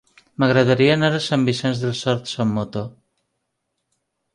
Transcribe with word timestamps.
M'agradaria 0.43 0.95
anar 0.99 1.11
a 1.17 1.21
Sant 1.27 1.45
Vicenç 1.51 1.85
dels 1.85 2.03
Horts 2.13 2.35
amb 2.47 2.59
moto. 2.61 2.87